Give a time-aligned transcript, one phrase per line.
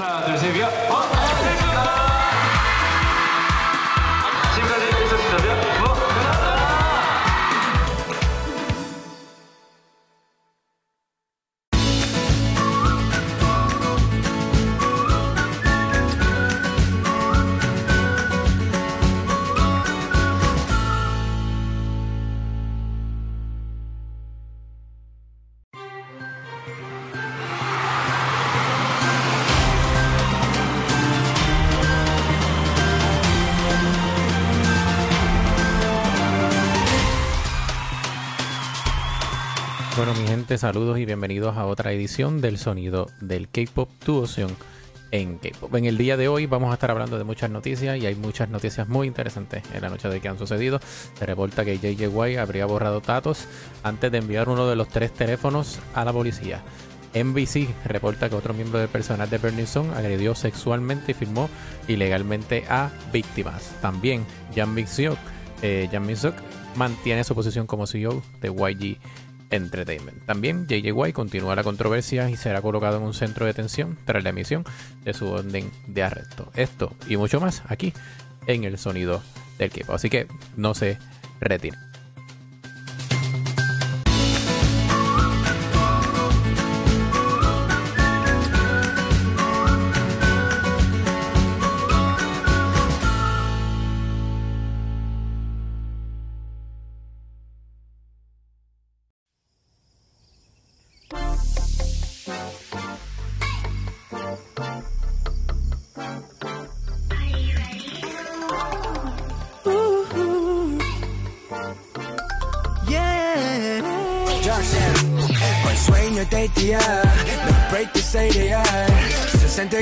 [0.00, 1.19] 하나, 둘, 셋, 위아.
[40.58, 44.56] Saludos y bienvenidos a otra edición del sonido del K-Pop Tu Opción
[45.12, 45.72] en K-Pop.
[45.76, 48.48] En el día de hoy vamos a estar hablando de muchas noticias y hay muchas
[48.48, 50.80] noticias muy interesantes en la noche de que han sucedido.
[51.18, 53.46] Se reporta que JJY habría borrado datos
[53.84, 56.62] antes de enviar uno de los tres teléfonos a la policía.
[57.14, 61.48] NBC reporta que otro miembro del personal de Burning Song agredió sexualmente y filmó
[61.86, 63.72] ilegalmente a víctimas.
[63.80, 65.16] También Jan Mik-seok
[65.62, 65.88] eh,
[66.74, 68.98] mantiene su posición como CEO de YG
[69.50, 70.24] Entertainment.
[70.24, 74.30] También JJY continúa la controversia y será colocado en un centro de detención tras la
[74.30, 74.64] emisión
[75.04, 76.50] de su orden de arresto.
[76.54, 77.92] Esto y mucho más aquí
[78.46, 79.22] en el sonido
[79.58, 79.92] del equipo.
[79.92, 80.26] Así que
[80.56, 80.98] no se
[81.40, 81.89] retire.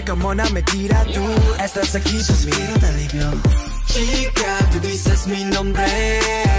[0.09, 1.23] Como una mentira, tú
[1.63, 3.31] estás aquí Suspiro de alivio.
[3.87, 5.85] Chica, tú dices mi nombre.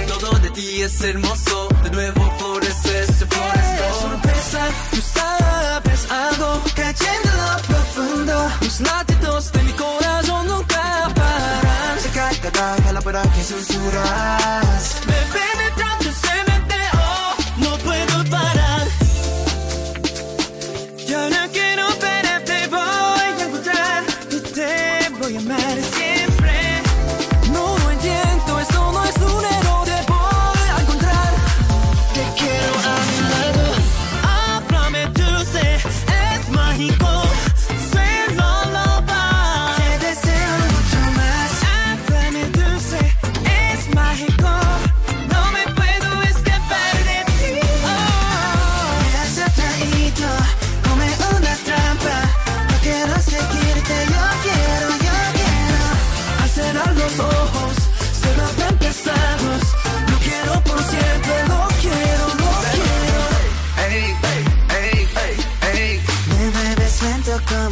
[0.07, 1.67] Todo de ti es hermoso.
[1.83, 4.01] De nuevo floreces, te florezco.
[4.01, 8.51] Sorpresa, tú sabes algo cayendo en lo profundo.
[8.61, 11.99] Los latidos de mi corazón nunca paran.
[11.99, 14.95] Se cae cada palabra que susurras.
[15.07, 16.18] Me penetrando se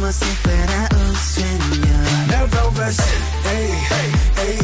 [0.08, 1.98] como si fuera un sueño.
[2.28, 2.96] Me vuelves,
[3.44, 4.58] ey, ey,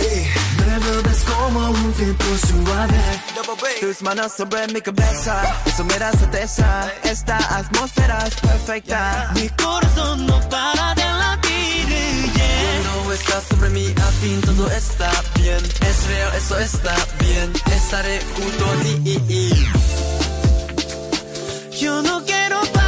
[0.00, 0.26] ey.
[0.66, 3.00] Me vuelves como un viento suave.
[3.80, 5.42] Tus manos sobre mi cabeza.
[5.64, 6.92] Eso me da certeza.
[7.02, 9.30] Esta atmósfera es perfecta.
[9.34, 11.88] Mi corazón no para de latir.
[11.88, 13.04] yeah.
[13.04, 15.64] No estás sobre mí, al fin todo está bien.
[15.64, 17.52] Es real, eso está bien.
[17.74, 19.68] Estaré junto a ti.
[21.80, 22.87] Yo no quiero parar,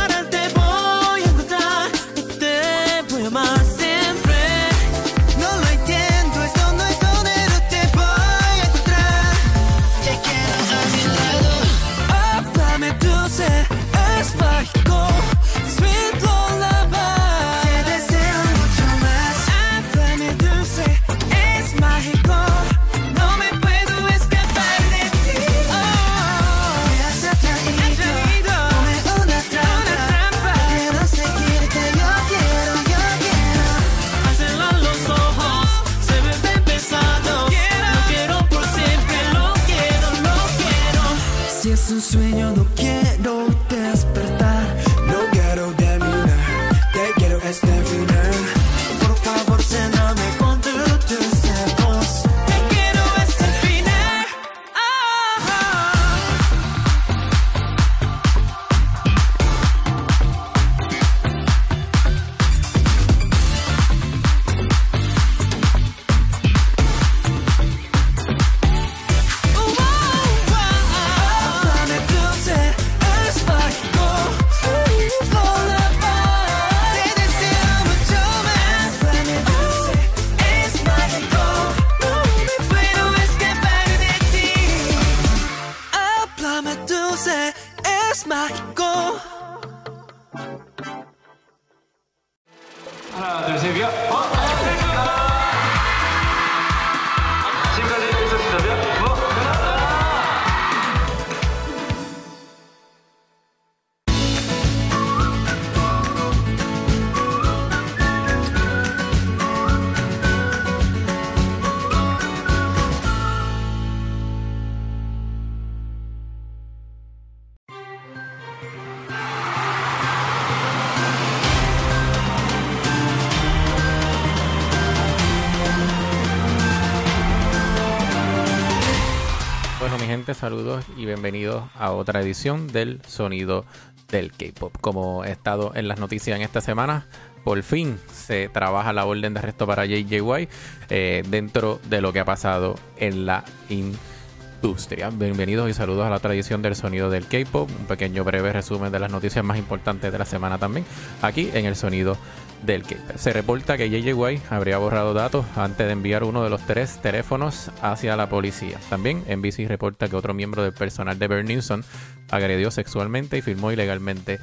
[130.41, 133.67] saludos y bienvenidos a otra edición del Sonido
[134.11, 134.75] del K-Pop.
[134.81, 137.07] Como he estado en las noticias en esta semana,
[137.45, 140.49] por fin se trabaja la orden de arresto para JJY
[140.89, 145.11] eh, dentro de lo que ha pasado en la industria.
[145.11, 148.99] Bienvenidos y saludos a la tradición del sonido del K-Pop, un pequeño breve resumen de
[148.99, 150.87] las noticias más importantes de la semana también,
[151.21, 152.17] aquí en el sonido
[152.63, 153.17] del Cape.
[153.17, 157.01] Se reporta que JJ White habría borrado datos antes de enviar uno de los tres
[157.03, 158.79] teléfonos hacia la policía.
[158.89, 161.83] También NBC reporta que otro miembro del personal de Bert Newsom
[162.31, 164.39] agredió sexualmente y firmó ilegalmente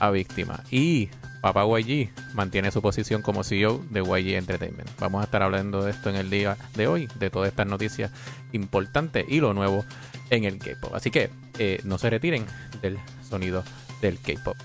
[0.00, 0.62] a víctima.
[0.70, 1.10] Y
[1.40, 4.88] Papá YG mantiene su posición como CEO de YG Entertainment.
[4.98, 8.10] Vamos a estar hablando de esto en el día de hoy, de todas estas noticias
[8.52, 9.84] importantes y lo nuevo
[10.30, 10.94] en el K-Pop.
[10.94, 12.44] Así que eh, no se retiren
[12.82, 12.98] del
[13.28, 13.62] sonido
[14.00, 14.56] del K-Pop.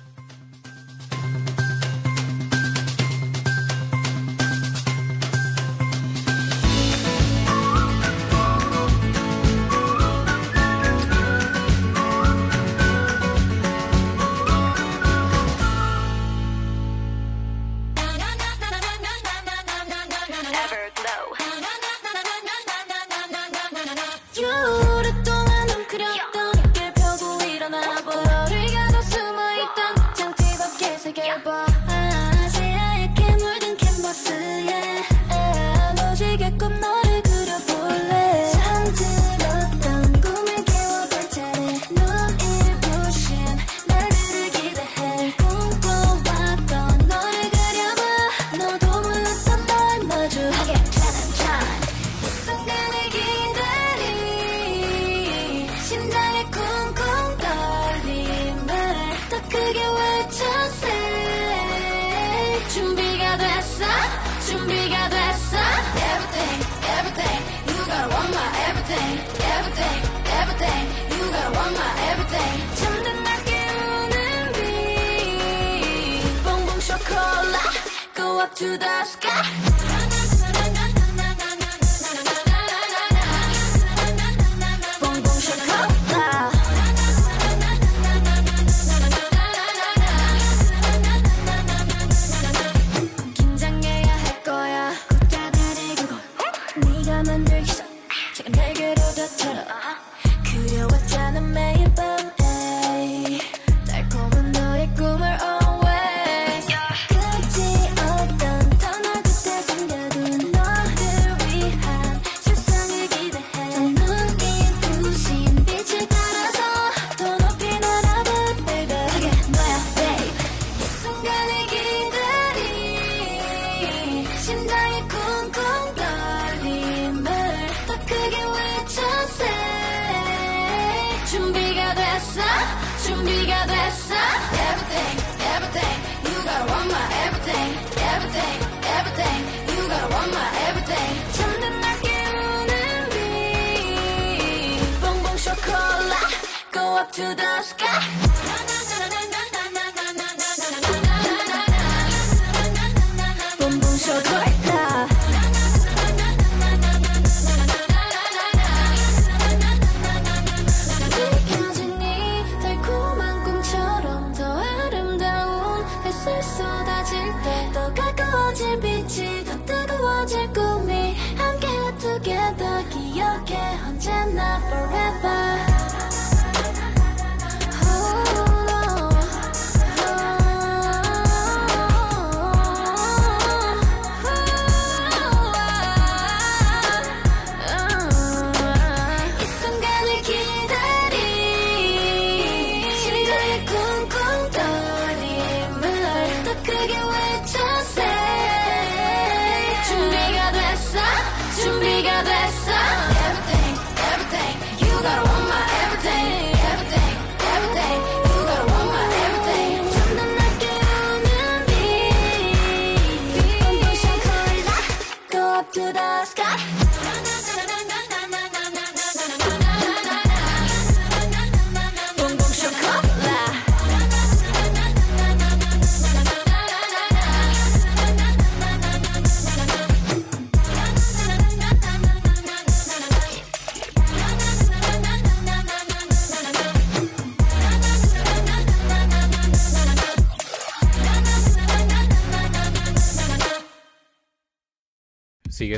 [147.14, 148.33] to the sky.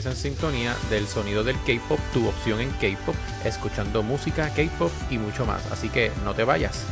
[0.03, 5.45] En sintonía del sonido del K-pop, tu opción en K-pop, escuchando música, K-pop y mucho
[5.45, 5.71] más.
[5.71, 6.85] Así que no te vayas.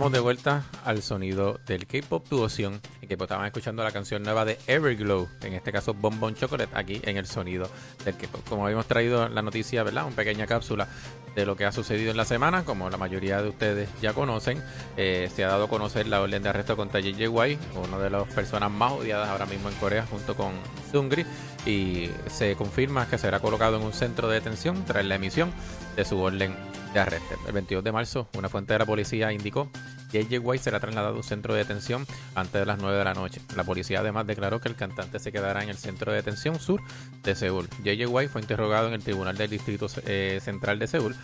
[0.00, 2.80] De vuelta al sonido del K-pop tu opción.
[3.02, 6.72] Y que pues, estaban escuchando la canción nueva de Everglow, en este caso Bonbon Chocolate,
[6.74, 7.68] aquí en el sonido
[8.04, 8.40] del K-pop.
[8.48, 10.06] Como habíamos traído la noticia, ¿verdad?
[10.06, 10.88] Una pequeña cápsula
[11.36, 14.64] de lo que ha sucedido en la semana, como la mayoría de ustedes ya conocen,
[14.96, 18.24] eh, se ha dado a conocer la orden de arresto contra JJY, una de las
[18.32, 20.54] personas más odiadas ahora mismo en Corea, junto con
[20.90, 21.26] Sungri,
[21.66, 25.52] y se confirma que será colocado en un centro de detención tras la emisión
[25.94, 27.36] de su orden de arresto.
[27.46, 29.70] El 22 de marzo, una fuente de la policía indicó
[30.10, 33.04] que JJ White será trasladado a un centro de detención antes de las 9 de
[33.04, 33.40] la noche.
[33.54, 36.80] La policía además declaró que el cantante se quedará en el centro de detención sur
[37.22, 37.68] de Seúl.
[37.84, 41.16] JJ White fue interrogado en el Tribunal del Distrito eh, Central de Seúl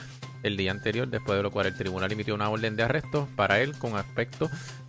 [0.43, 3.61] el día anterior, después de lo cual el tribunal emitió una orden de arresto para
[3.61, 4.49] él con aspecto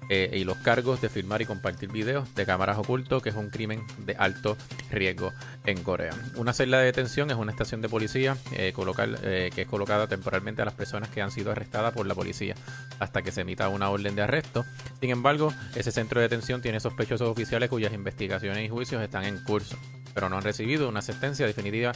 [0.10, 3.50] eh, y los cargos de filmar y compartir videos de cámaras ocultos, que es un
[3.50, 4.58] crimen de alto
[4.92, 5.34] riesgo
[5.66, 6.14] en Corea.
[6.36, 10.62] Una celda de detención es una estación de policía eh, eh, que es colocada temporalmente
[10.62, 12.56] a las personas que han sido arrestadas por la policía
[13.00, 14.66] hasta que se emita una orden de arresto.
[15.00, 19.44] Sin embargo, ese centro de detención tiene sospechosos oficiales cuyas investigaciones y juicios están en
[19.44, 19.78] curso,
[20.17, 21.91] pero no han recibido una sentencia definitiva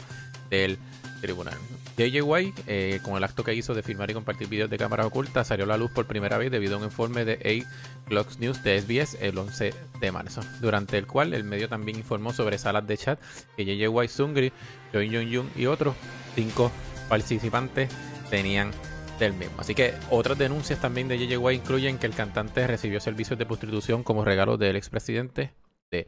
[0.48, 0.78] del
[1.20, 1.58] tribunal.
[1.98, 5.48] JJY, eh, con el acto que hizo de filmar y compartir videos de cámaras ocultas,
[5.48, 7.32] salió a la luz por primera vez debido a un informe de
[7.66, 11.98] A Clocks News de SBS el 11 de marzo, durante el cual el medio también
[11.98, 13.18] informó sobre salas de chat
[13.56, 14.52] que JJY Sungri,
[14.92, 15.96] Jong Jung Jung y otros
[16.36, 16.70] cinco
[17.08, 17.90] participantes
[18.30, 18.70] tenían
[19.18, 19.56] del mismo.
[19.58, 24.04] Así que otras denuncias también de JJY incluyen que el cantante recibió servicios de prostitución
[24.04, 25.54] como regalo del expresidente
[25.90, 26.06] de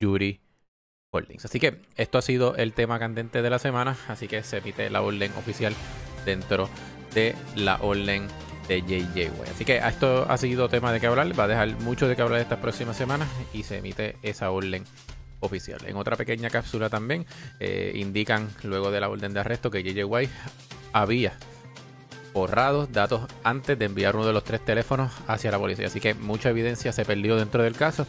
[0.00, 0.42] Yuri
[1.44, 4.90] Así que esto ha sido el tema candente de la semana, así que se emite
[4.90, 5.74] la orden oficial
[6.24, 6.68] dentro
[7.14, 8.28] de la orden
[8.68, 12.08] de JJ Así que esto ha sido tema de que hablar, va a dejar mucho
[12.08, 14.84] de que hablar estas próximas semanas y se emite esa orden
[15.40, 15.80] oficial.
[15.86, 17.26] En otra pequeña cápsula también
[17.60, 20.28] eh, indican luego de la orden de arresto que JJ
[20.92, 21.38] había
[22.36, 25.86] borrado datos antes de enviar uno de los tres teléfonos hacia la policía.
[25.86, 28.06] Así que mucha evidencia se perdió dentro del caso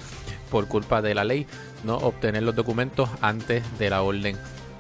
[0.52, 1.48] por culpa de la ley
[1.86, 4.38] no obtener los documentos antes de la orden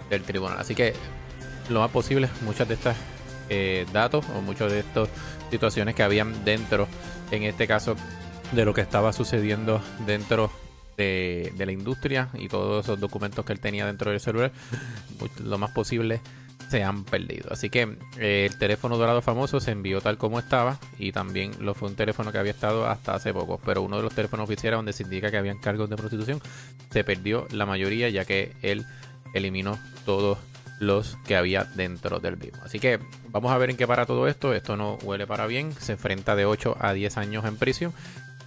[0.10, 0.58] del tribunal.
[0.60, 0.94] Así que
[1.70, 2.98] lo más posible, muchas de estas
[3.48, 5.08] eh, datos o muchas de estas
[5.50, 6.90] situaciones que habían dentro,
[7.32, 7.96] en este caso,
[8.52, 10.52] de lo que estaba sucediendo dentro
[10.98, 14.52] de, de la industria y todos esos documentos que él tenía dentro del celular,
[15.42, 16.20] lo más posible
[16.70, 17.50] se han perdido.
[17.52, 21.74] Así que eh, el teléfono dorado famoso se envió tal como estaba y también lo
[21.74, 23.60] fue un teléfono que había estado hasta hace poco.
[23.66, 26.42] Pero uno de los teléfonos oficiales donde se indica que habían cargos de prostitución
[26.92, 28.86] se perdió la mayoría ya que él
[29.34, 30.38] eliminó todos
[30.80, 32.60] los que había dentro del mismo.
[32.64, 34.54] Así que vamos a ver en qué para todo esto.
[34.54, 35.72] Esto no huele para bien.
[35.74, 37.94] Se enfrenta de 8 a 10 años en prisión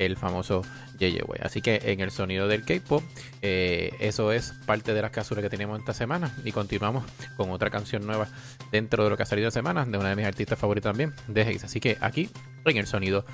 [0.01, 0.63] el famoso
[0.99, 3.03] JJ Así que en el sonido del K-pop,
[3.43, 6.35] eh, eso es parte de las cápsulas que tenemos esta semana.
[6.45, 7.05] Y continuamos
[7.37, 8.29] con otra canción nueva
[8.73, 11.15] dentro de lo que ha salido esta semana, de una de mis artistas favoritos también,
[11.29, 11.67] de Haze.
[11.67, 12.31] Así que aquí,
[12.65, 13.25] en el sonido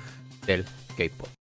[0.45, 0.65] del
[0.97, 1.36] K-pop.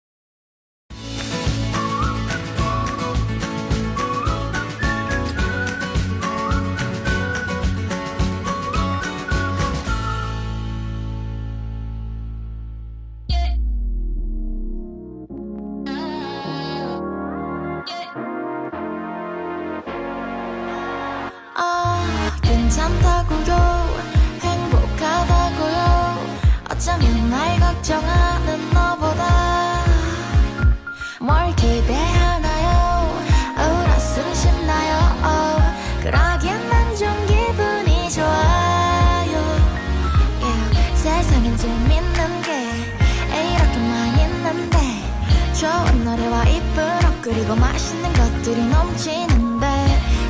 [47.25, 49.65] 그리고 맛있는 것들이 넘치는데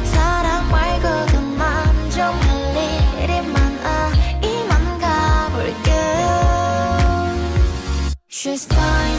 [0.06, 2.56] 사랑 말고 그만 좀
[3.16, 4.12] 할 일이 많아
[4.42, 5.92] 이만 가볼게
[8.30, 9.15] She's fine,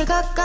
[0.00, 0.39] 어떻게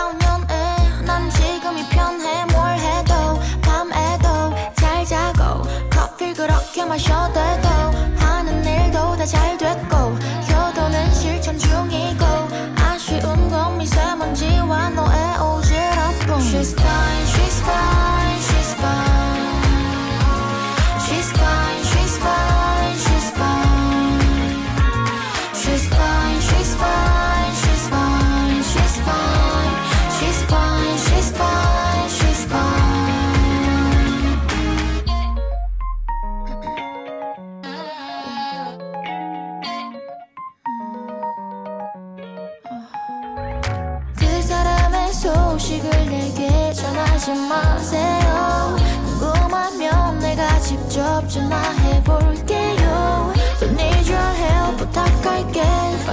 [51.25, 55.61] 협 좀나 해볼게요 Don't need your help 부탁할게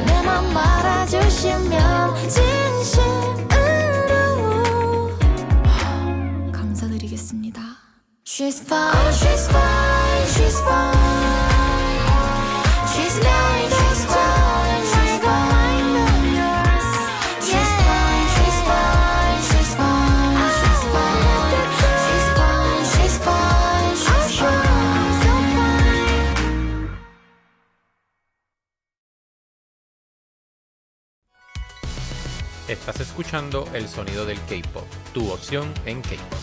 [0.07, 3.53] 내맘 알아주시면 진심으로
[6.53, 7.61] 감사드리겠습니다
[8.25, 10.97] She's fine, she's fine, she's fine
[12.89, 13.62] She's not
[32.83, 34.83] Estás escuchando el sonido del K-Pop,
[35.15, 36.41] tu opción en K-Pop.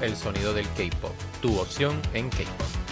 [0.00, 2.82] el sonido del K-Pop, tu opción en K-Pop.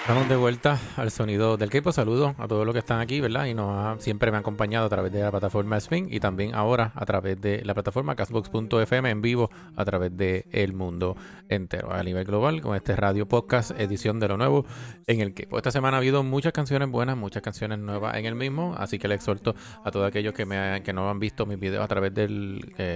[0.00, 1.92] Estamos de vuelta al sonido del K-pop.
[1.92, 3.44] Saludos a todos los que están aquí, ¿verdad?
[3.44, 6.54] Y nos ha- siempre me han acompañado a través de la plataforma Spin y también
[6.54, 11.14] ahora a través de la plataforma Castbox.fm en vivo a través de el mundo
[11.50, 14.64] entero a nivel global con este radio podcast edición de lo nuevo
[15.06, 15.58] en el K-pop.
[15.58, 19.08] Esta semana ha habido muchas canciones buenas, muchas canciones nuevas en el mismo, así que
[19.08, 22.14] le exhorto a todos aquellos que, me, que no han visto mis videos a través
[22.14, 22.28] de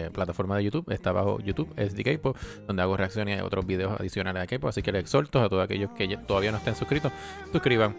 [0.06, 0.90] la plataforma de YouTube.
[0.90, 4.70] Está bajo YouTube, es de K-pop, donde hago reacciones y otros videos adicionales a K-pop.
[4.70, 6.22] Así que le exhorto a todos aquellos que ya-
[6.52, 7.12] no estén suscritos,
[7.50, 7.94] suscriban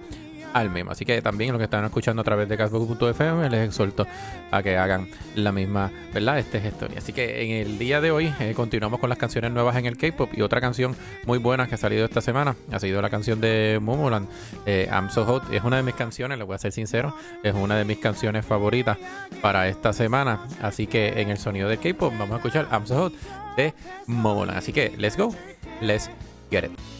[0.53, 0.91] al mismo.
[0.91, 4.07] Así que también los que están escuchando a través de Castbox.fm les exhorto
[4.51, 6.39] a que hagan la misma, ¿verdad?
[6.39, 6.87] Este gesto.
[6.95, 9.97] Así que en el día de hoy eh, continuamos con las canciones nuevas en el
[9.97, 13.41] K-pop y otra canción muy buena que ha salido esta semana ha sido la canción
[13.41, 14.27] de Momoland,
[14.65, 15.51] eh, I'm So Hot.
[15.51, 18.45] Es una de mis canciones, les voy a ser sincero, es una de mis canciones
[18.45, 18.97] favoritas
[19.41, 20.47] para esta semana.
[20.61, 23.13] Así que en el sonido del K-pop vamos a escuchar I'm So Hot
[23.57, 23.73] de
[24.05, 24.57] Momoland.
[24.57, 25.33] Así que let's go,
[25.81, 26.09] let's
[26.51, 26.92] get it.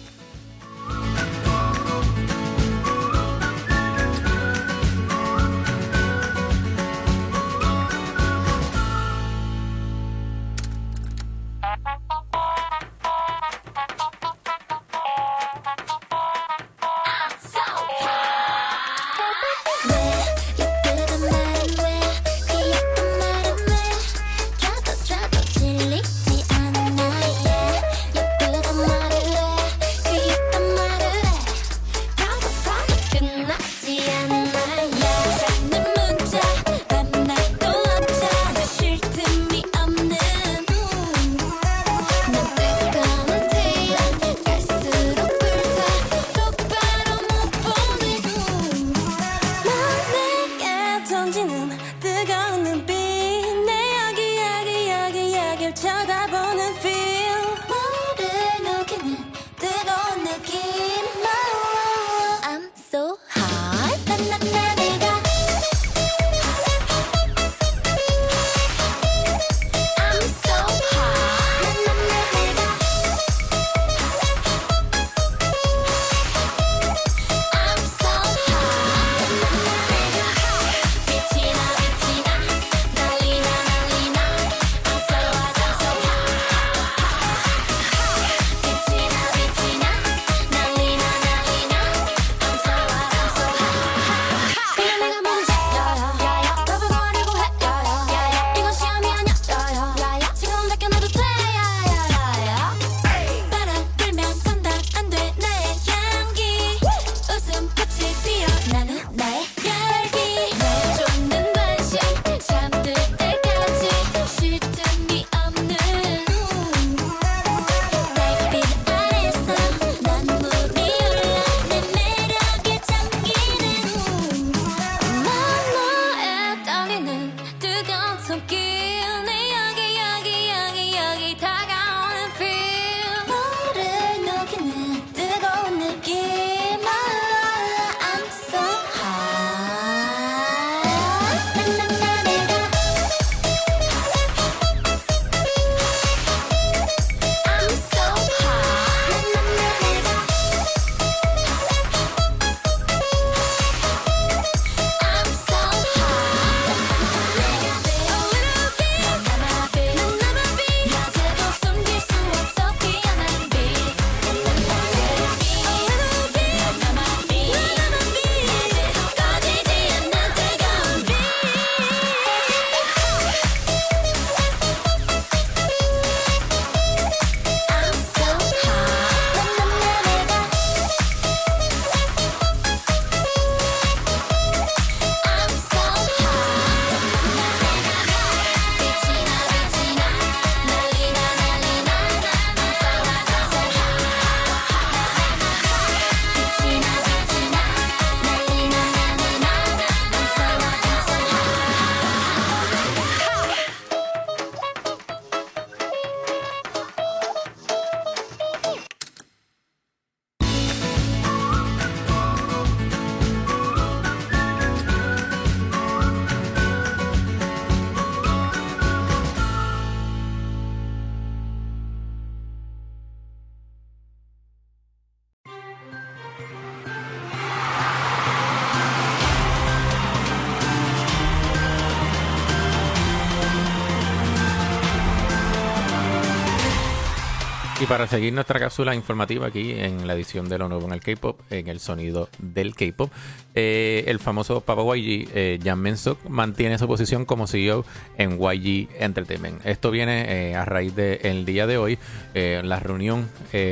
[237.84, 241.02] Y para seguir nuestra cápsula informativa aquí en la edición de lo nuevo en el
[241.02, 243.12] K-pop, en el sonido del K-pop,
[243.56, 247.84] eh, el famoso Papa YG, eh, Jan Mensok, mantiene su posición como CEO
[248.17, 249.65] en YG Entertainment.
[249.65, 252.00] Esto viene eh, a raíz del día de hoy,
[252.34, 253.30] eh, la reunión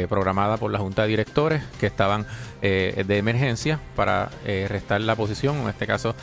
[0.10, 2.26] programada por la Junta de Directores que estaban
[2.62, 6.16] de emergencia para restar la posición, en este caso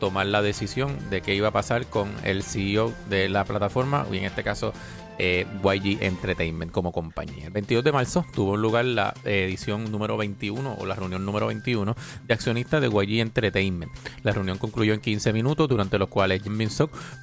[0.00, 4.16] tomar la decisión de qué iba a pasar con el CEO de la plataforma, y
[4.16, 4.72] en este caso
[5.18, 7.46] eh, YG Entertainment como compañía.
[7.46, 11.48] El 22 de marzo tuvo lugar la eh, edición número 21 o la reunión número
[11.48, 11.94] 21
[12.26, 13.92] de accionistas de YG Entertainment.
[14.22, 16.68] La reunión concluyó en 15 minutos, durante los cuales Jim Min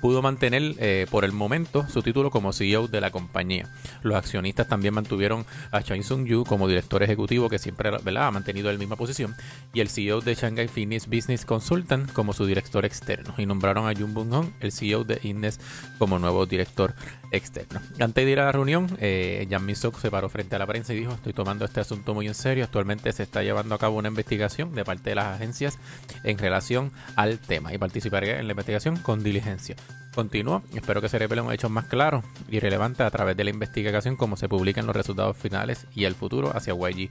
[0.02, 3.70] pudo mantener eh, por el momento su título como CEO de la compañía.
[4.04, 8.28] Los accionistas también mantuvieron a Chain Sung Yu como director ejecutivo, que siempre ¿verdad?
[8.28, 9.36] ha mantenido la misma posición,
[9.74, 13.34] y el CEO de Shanghai Fitness Business Consultant como su director externo.
[13.38, 15.60] Y nombraron a Jun Bung Hong, el CEO de Innes,
[15.98, 16.96] como nuevo director
[17.32, 17.82] externo.
[18.00, 20.94] Antes de ir a la reunión, eh, Jan Min-sok se paró frente a la prensa
[20.94, 22.64] y dijo, estoy tomando este asunto muy en serio.
[22.64, 25.78] Actualmente se está llevando a cabo una investigación de parte de las agencias
[26.24, 29.76] en relación al tema y participaré en la investigación con diligencia.
[30.16, 34.16] Continúa, espero que se revelen hechos más claros y relevantes a través de la investigación
[34.16, 37.10] como se publican los resultados finales y el futuro hacia YG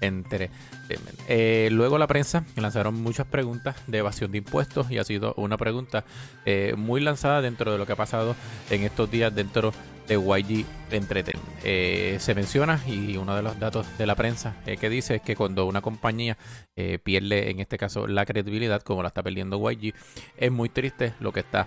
[0.00, 1.18] Entertainment.
[1.28, 5.56] Eh, luego la prensa lanzaron muchas preguntas de evasión de impuestos y ha sido una
[5.56, 6.04] pregunta
[6.44, 8.36] eh, muy lanzada dentro de lo que ha pasado
[8.70, 9.72] en estos días dentro
[10.06, 11.48] de YG Entertainment.
[11.64, 15.22] Eh, se menciona y uno de los datos de la prensa eh, que dice es
[15.22, 16.36] que cuando una compañía
[16.76, 19.94] eh, pierde en este caso la credibilidad como la está perdiendo YG
[20.36, 21.66] es muy triste lo que está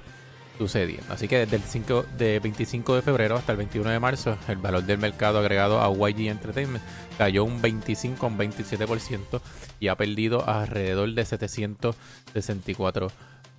[0.57, 1.13] sucediendo.
[1.13, 4.57] Así que desde el 5 de 25 de febrero hasta el 21 de marzo, el
[4.57, 6.83] valor del mercado agregado a YG Entertainment
[7.17, 9.41] cayó un 25 a un 27%
[9.79, 13.11] y ha perdido alrededor de 764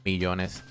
[0.05, 0.63] millones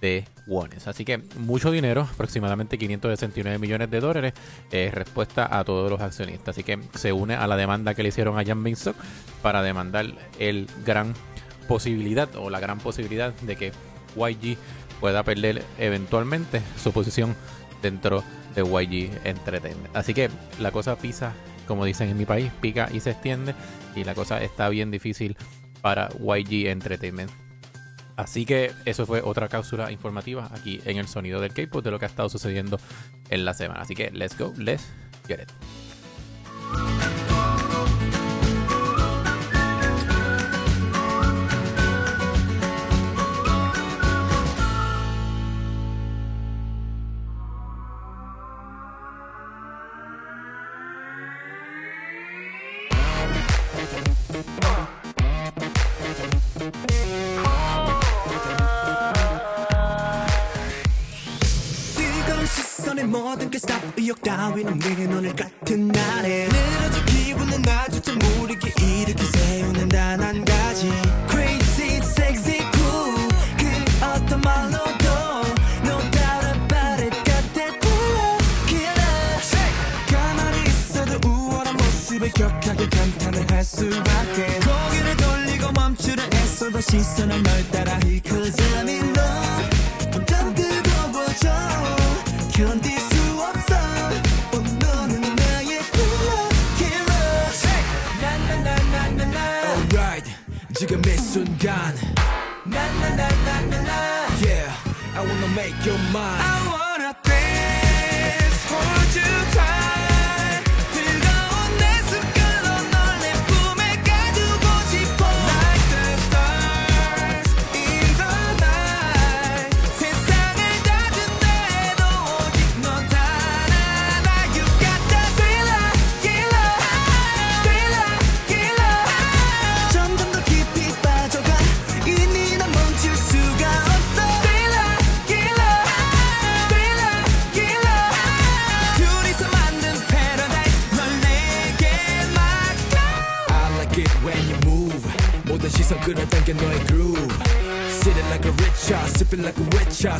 [0.00, 0.86] de wones.
[0.86, 4.34] Así que mucho dinero, aproximadamente 569 millones de dólares,
[4.70, 6.50] eh, respuesta a todos los accionistas.
[6.50, 8.96] Así que se une a la demanda que le hicieron a Jan Bin-sok
[9.42, 10.06] para demandar
[10.38, 11.14] el gran
[11.68, 13.72] posibilidad o la gran posibilidad de que
[14.16, 14.56] YG
[15.00, 17.36] pueda perder eventualmente su posición
[17.82, 19.94] dentro de YG Entertainment.
[19.94, 21.34] Así que la cosa pisa,
[21.66, 23.54] como dicen en mi país, pica y se extiende
[23.94, 25.36] y la cosa está bien difícil
[25.82, 27.30] para YG Entertainment.
[28.16, 31.98] Así que eso fue otra cápsula informativa aquí en el sonido del K-pop de lo
[31.98, 32.80] que ha estado sucediendo
[33.28, 33.82] en la semana.
[33.82, 34.86] Así que let's go, let's
[35.28, 35.52] get it.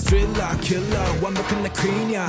[0.06, 2.28] 스릴러 킬러 완벽한 나 그냥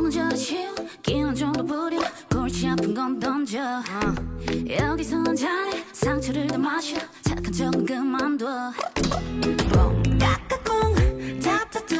[0.00, 3.60] 먹는 저침 기운 좀더 부려 골치 아픈 건 던져.
[3.60, 4.14] 어.
[4.68, 6.96] 여기선 잘해 상처를 더 마셔.
[7.22, 8.72] 착한 척은 그만둬.
[9.72, 11.96] 뽕 까까꿍 탑타타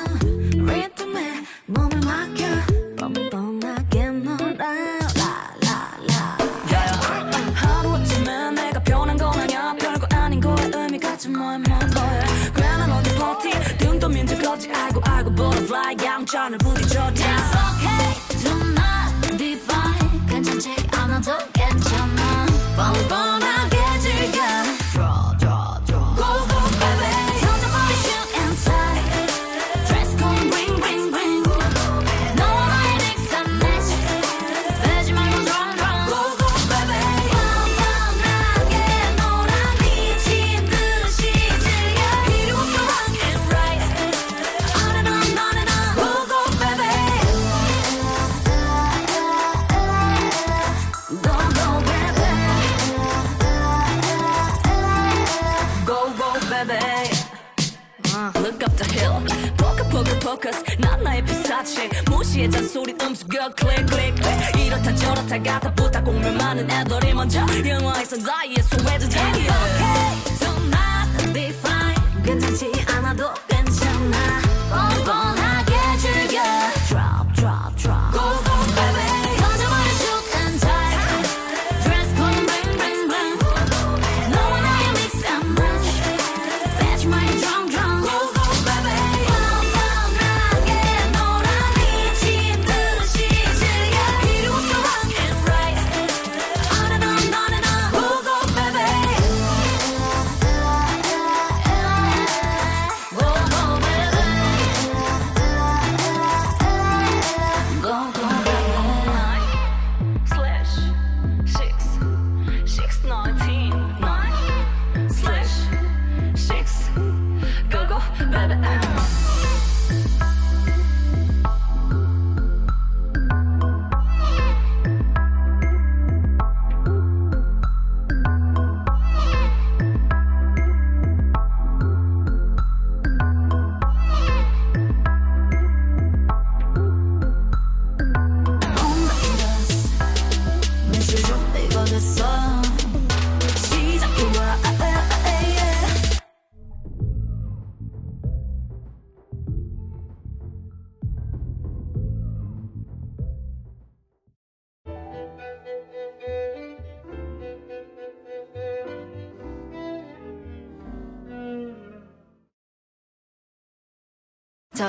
[0.55, 2.45] 리듬에 몸을 맡겨
[2.99, 6.39] 뻔뻔하게 놀아 라라라.
[7.55, 9.75] 하루아침에 내가 변한 건 아니야.
[9.79, 12.53] 별거 아닌 거에 의미 같지 뭐만 보여.
[12.55, 14.71] 그래 난 어디 버티 등도 민지 거지.
[14.71, 15.97] 알고 알고 butterfly.
[16.03, 17.70] 양전을 부딪혀 down
[60.41, 60.65] focus.
[60.79, 61.89] 난 나의 피사체.
[62.07, 64.67] 무시의 잔소리 음수격 클릭 클릭 클릭.
[64.67, 70.20] 이렇다 저렇다 같아 부탁 공멸 많은 애들이 먼저 영화에선 이의 소외주자 It's okay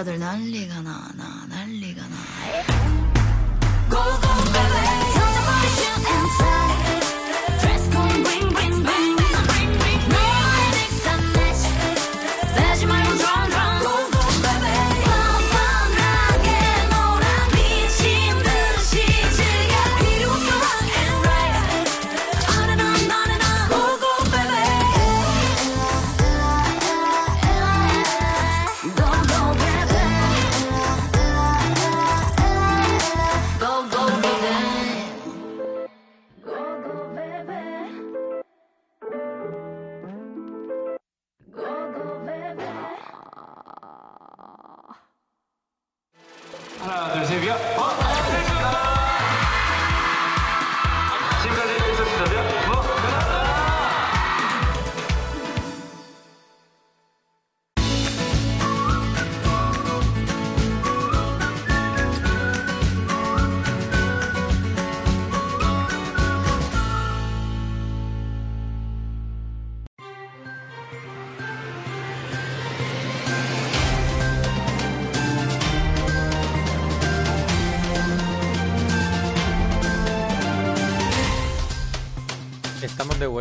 [0.02, 1.61] 여자들 난리가 나나 나.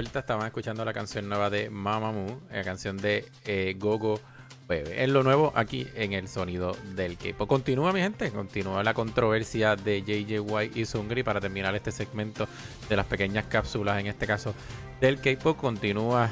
[0.01, 4.19] Estaban escuchando la canción nueva de Mamamoo, la canción de eh, Gogo
[4.67, 5.05] Bebe.
[5.05, 7.47] Es lo nuevo aquí en el sonido del K-pop.
[7.47, 8.31] Continúa, mi gente.
[8.31, 12.49] Continúa la controversia de JJY y Sungri para terminar este segmento
[12.89, 14.55] de las pequeñas cápsulas, en este caso
[15.03, 15.59] del K-pop.
[15.59, 16.31] Continúa,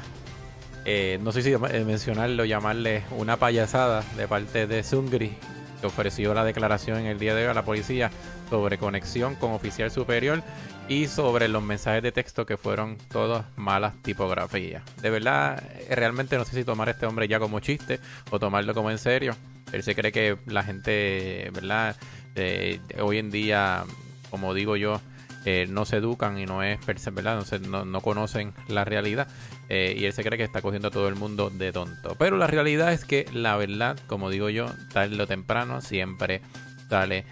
[0.85, 5.37] eh, no sé si eh, mencionarlo, llamarle una payasada de parte de Sungri,
[5.79, 8.09] que ofreció la declaración en el día de hoy a la policía
[8.49, 10.41] sobre conexión con oficial superior
[10.89, 14.83] y sobre los mensajes de texto que fueron todas malas tipografías.
[15.01, 17.99] De verdad, eh, realmente no sé si tomar a este hombre ya como chiste
[18.31, 19.35] o tomarlo como en serio.
[19.71, 21.95] Él se cree que la gente, ¿verdad?
[22.35, 23.83] Eh, hoy en día,
[24.31, 24.99] como digo yo,
[25.45, 26.79] eh, no se educan y no es,
[27.13, 27.35] ¿verdad?
[27.35, 29.27] No, se- no, no conocen la realidad.
[29.69, 32.15] y él se cree que está cogiendo a todo el mundo de tonto.
[32.17, 36.41] Pero la realidad es que la verdad, como digo yo, tarde o temprano siempre
[36.89, 37.23] sale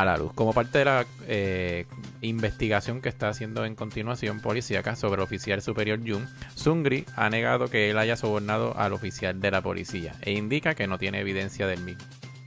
[0.00, 0.32] a la luz.
[0.34, 1.86] Como parte de la eh,
[2.20, 7.68] investigación que está haciendo en continuación policíaca sobre el oficial superior Jun, Sungri ha negado
[7.68, 11.66] que él haya sobornado al oficial de la policía e indica que no tiene evidencia
[11.66, 12.04] del mismo.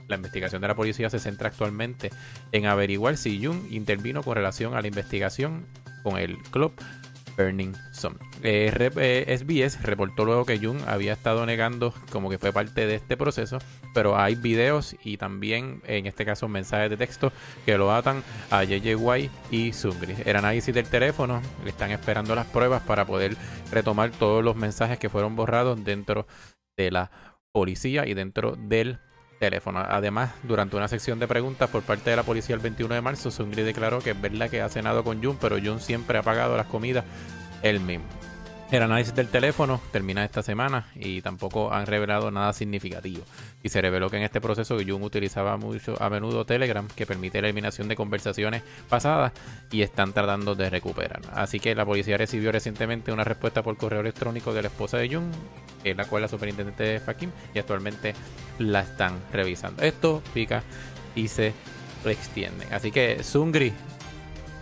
[0.08, 2.10] La investigación de la policía se centra actualmente
[2.52, 5.66] en averiguar si Jun intervino con relación a la investigación
[6.02, 6.72] con el club
[7.36, 8.18] Burning Sun.
[8.42, 12.86] Eh, rep- eh, SBS reportó luego que Jun había estado negando como que fue parte
[12.86, 13.58] de este proceso,
[13.94, 17.32] pero hay videos y también en este caso mensajes de texto
[17.64, 20.14] que lo atan a JJY y Sungri.
[20.24, 23.36] El análisis del teléfono, le están esperando las pruebas para poder
[23.70, 26.26] retomar todos los mensajes que fueron borrados dentro
[26.76, 27.10] de la
[27.52, 28.98] policía y dentro del
[29.42, 29.80] teléfono.
[29.80, 33.32] Además, durante una sección de preguntas por parte de la policía el 21 de marzo,
[33.32, 36.56] Sungri declaró que es verdad que ha cenado con Jun, pero Jun siempre ha pagado
[36.56, 37.04] las comidas
[37.62, 38.21] él mismo.
[38.72, 43.22] El análisis del teléfono termina esta semana y tampoco han revelado nada significativo.
[43.62, 47.42] Y se reveló que en este proceso Jun utilizaba mucho a menudo Telegram, que permite
[47.42, 49.32] la eliminación de conversaciones pasadas
[49.70, 51.20] y están tratando de recuperar.
[51.34, 55.14] Así que la policía recibió recientemente una respuesta por correo electrónico de la esposa de
[55.14, 55.30] Jun,
[55.82, 58.14] que es la cual la superintendente de Fakim, y actualmente
[58.58, 59.82] la están revisando.
[59.82, 60.62] Esto pica
[61.14, 61.52] y se
[62.06, 62.66] extiende.
[62.70, 63.74] Así que Sungri,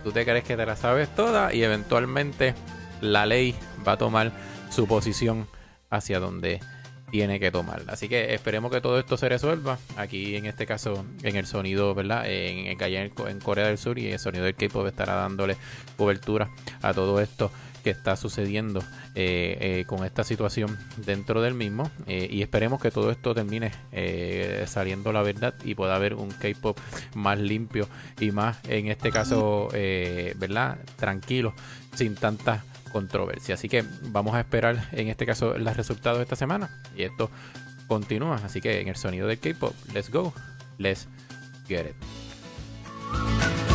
[0.03, 2.55] tú te crees que te la sabes toda y eventualmente
[2.99, 3.55] la ley
[3.87, 4.31] va a tomar
[4.69, 5.47] su posición
[5.89, 6.59] hacia donde
[7.11, 7.91] tiene que tomarla.
[7.91, 9.77] Así que esperemos que todo esto se resuelva.
[9.97, 12.23] Aquí en este caso, en el sonido, ¿verdad?
[12.25, 15.57] En, en, en, Corea del Sur y el sonido del K-pop estará dándole
[15.97, 16.49] cobertura
[16.81, 17.51] a todo esto
[17.83, 18.79] que está sucediendo
[19.15, 23.71] eh, eh, con esta situación dentro del mismo eh, y esperemos que todo esto termine
[24.67, 26.77] saliendo la verdad y pueda haber un K-pop
[27.15, 27.87] más limpio
[28.19, 31.53] y más en este caso verdad tranquilo
[31.95, 33.55] sin tantas controversia.
[33.55, 36.69] Así que vamos a esperar en este caso los resultados de esta semana.
[36.95, 37.29] Y esto
[37.87, 38.35] continúa.
[38.43, 40.33] Así que en el sonido del K-pop, let's go,
[40.77, 41.07] let's
[41.67, 43.70] get it.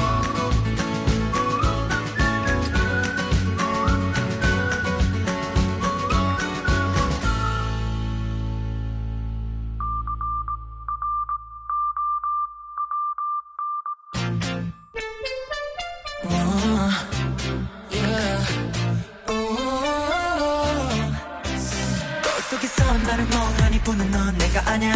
[23.17, 24.93] 나를 멍하니 보는 넌 내가 아냐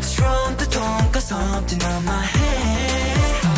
[0.00, 3.48] Strong 또 don't something on my head.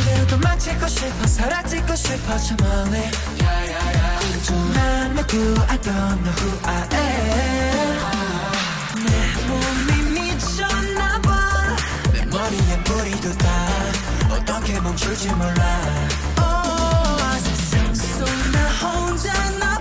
[0.00, 3.10] 이대로 도망치고 싶어 사라지고 싶어 저 멀리
[4.74, 5.36] 난 누구
[5.68, 7.98] I don't know who I am.
[9.04, 9.10] 내
[9.46, 11.28] 몸이 미쳤나봐.
[12.12, 13.46] 내 머리에 뿌리도 다.
[14.30, 15.80] 어떻게 멈출지 몰라.
[16.38, 19.75] Oh, 세상 속나 혼자나봐 구해줘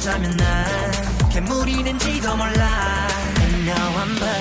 [0.00, 3.06] 어쩌면 난 괴물이 된지도 몰라.
[3.42, 4.39] And now I'm by 버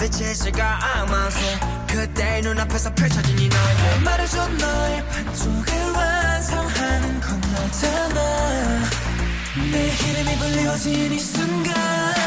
[0.00, 8.90] 빛이 시가 악마세 그때 눈앞에서 펼쳐진 이 너의 말해줘 너의 반쪽을 완성하는 건 너잖아.
[9.70, 12.19] 내 이름이 불리워진 이 순간.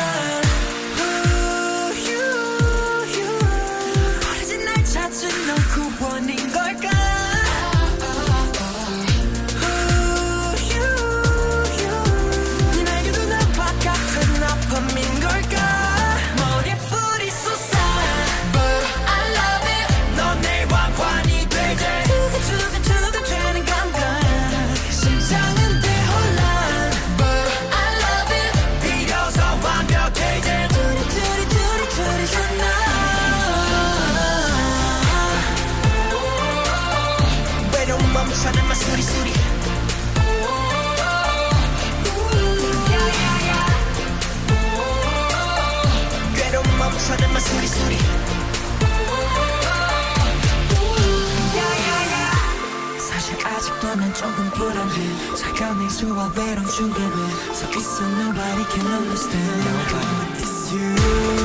[56.04, 59.64] 좋아 but I'm 중간에 So it's so nobody can understand.
[59.64, 61.43] Nobody, it's you.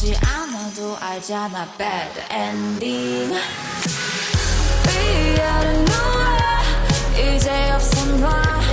[0.00, 3.34] 보지 않아도 알잖아 bad ending.
[4.88, 8.69] 위아래 누워 이제 없어 나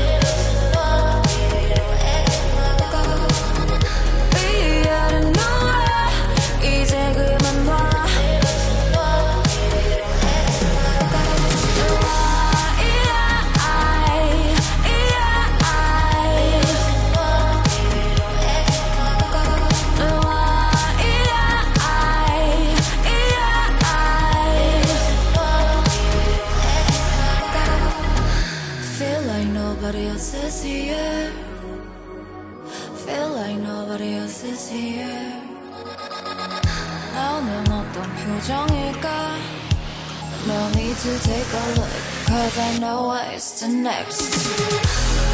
[41.07, 44.29] to take a look, cause I know what's the next.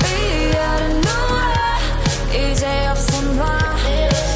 [0.04, 4.33] Be out of nowhere, 이제 없은 말.